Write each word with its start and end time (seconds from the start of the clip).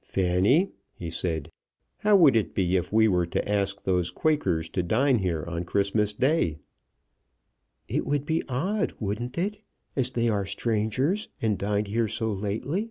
"Fanny," 0.00 0.70
he 0.94 1.10
said, 1.10 1.50
"how 1.98 2.16
would 2.16 2.34
it 2.34 2.54
be 2.54 2.76
if 2.76 2.90
we 2.90 3.08
were 3.08 3.26
to 3.26 3.46
ask 3.46 3.82
those 3.84 4.10
Quakers 4.10 4.70
to 4.70 4.82
dine 4.82 5.18
here 5.18 5.44
on 5.46 5.64
Christmas 5.66 6.14
Day?" 6.14 6.56
"It 7.88 8.06
would 8.06 8.24
be 8.24 8.42
odd, 8.48 8.94
wouldn't 9.00 9.36
it, 9.36 9.60
as 9.94 10.08
they 10.08 10.30
are 10.30 10.46
strangers, 10.46 11.28
and 11.42 11.58
dined 11.58 11.88
here 11.88 12.08
so 12.08 12.30
lately?" 12.30 12.88